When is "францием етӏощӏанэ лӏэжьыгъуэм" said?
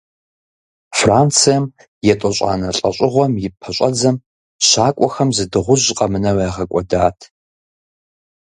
0.99-3.33